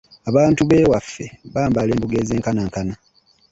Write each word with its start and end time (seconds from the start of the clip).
Abantu 0.29 0.61
b'ewaffe 0.69 1.25
bambala 1.53 1.89
embugo 1.93 2.15
ezenkanankana. 2.21 2.93